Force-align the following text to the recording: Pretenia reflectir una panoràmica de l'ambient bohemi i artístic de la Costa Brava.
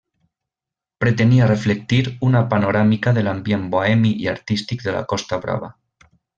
Pretenia 1.03 1.49
reflectir 1.51 1.99
una 2.29 2.41
panoràmica 2.55 3.15
de 3.19 3.25
l'ambient 3.29 3.69
bohemi 3.77 4.15
i 4.25 4.33
artístic 4.35 4.83
de 4.89 4.99
la 4.99 5.07
Costa 5.15 5.41
Brava. 5.47 5.75